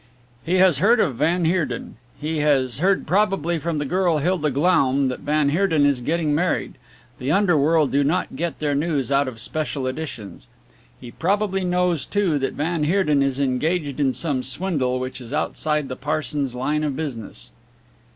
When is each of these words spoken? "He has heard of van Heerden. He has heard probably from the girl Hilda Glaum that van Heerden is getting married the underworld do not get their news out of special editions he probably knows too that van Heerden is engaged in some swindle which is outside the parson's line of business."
"He 0.43 0.55
has 0.55 0.79
heard 0.79 0.99
of 0.99 1.13
van 1.17 1.45
Heerden. 1.45 1.95
He 2.19 2.37
has 2.39 2.79
heard 2.79 3.05
probably 3.05 3.59
from 3.59 3.77
the 3.77 3.85
girl 3.85 4.17
Hilda 4.17 4.49
Glaum 4.49 5.09
that 5.09 5.19
van 5.19 5.49
Heerden 5.49 5.85
is 5.85 6.01
getting 6.01 6.33
married 6.33 6.79
the 7.19 7.31
underworld 7.31 7.91
do 7.91 8.03
not 8.03 8.35
get 8.35 8.57
their 8.57 8.73
news 8.73 9.11
out 9.11 9.27
of 9.27 9.39
special 9.39 9.85
editions 9.85 10.47
he 10.99 11.11
probably 11.11 11.63
knows 11.63 12.07
too 12.07 12.39
that 12.39 12.53
van 12.53 12.85
Heerden 12.85 13.21
is 13.21 13.39
engaged 13.39 13.99
in 13.99 14.15
some 14.15 14.41
swindle 14.41 14.99
which 14.99 15.21
is 15.21 15.33
outside 15.33 15.87
the 15.87 15.95
parson's 15.95 16.55
line 16.55 16.83
of 16.83 16.95
business." 16.95 17.51